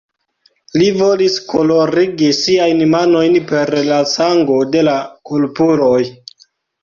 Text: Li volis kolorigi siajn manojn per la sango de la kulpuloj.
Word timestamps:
Li 0.81 0.85
volis 0.99 1.35
kolorigi 1.51 2.29
siajn 2.37 2.81
manojn 2.95 3.37
per 3.51 3.73
la 3.89 3.99
sango 4.13 4.57
de 4.77 4.83
la 4.89 4.95
kulpuloj. 5.31 6.01